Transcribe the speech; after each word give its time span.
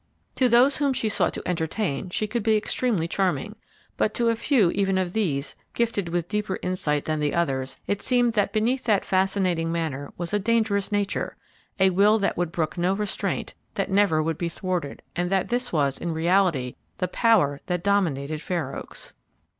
To 0.37 0.49
those 0.49 0.77
whom 0.77 0.93
she 0.93 1.09
sought 1.09 1.31
to 1.35 1.47
entertain 1.47 2.09
she 2.09 2.25
could 2.25 2.41
be 2.41 2.57
extremely 2.57 3.07
charming, 3.07 3.55
but 3.97 4.15
to 4.15 4.29
a 4.29 4.35
few 4.35 4.71
even 4.71 4.97
of 4.97 5.13
these, 5.13 5.55
gifted 5.75 6.09
with 6.09 6.27
deeper 6.27 6.57
insight 6.63 7.05
than 7.05 7.19
the 7.19 7.35
others, 7.35 7.77
it 7.85 8.01
seemed 8.01 8.33
that 8.33 8.51
beneath 8.51 8.83
that 8.85 9.05
fascinating 9.05 9.71
manner 9.71 10.11
was 10.17 10.33
a 10.33 10.39
dangerous 10.39 10.91
nature, 10.91 11.35
a 11.79 11.91
will 11.91 12.17
that 12.17 12.35
would 12.35 12.51
brook 12.51 12.79
no 12.79 12.93
restraint, 12.95 13.53
that 13.75 13.91
never 13.91 14.23
would 14.23 14.39
be 14.39 14.49
thwarted; 14.49 15.03
and 15.15 15.29
that 15.29 15.49
this 15.49 15.71
was, 15.71 15.99
in 15.99 16.15
reality, 16.15 16.73
the 16.97 17.07
power 17.07 17.61
which 17.67 17.83
dominated 17.83 18.41
Fair 18.41 18.75
Oaks. 18.75 19.13